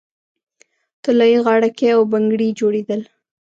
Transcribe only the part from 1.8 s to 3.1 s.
او بنګړي جوړیدل